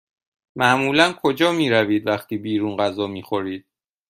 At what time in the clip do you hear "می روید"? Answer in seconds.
1.51-2.07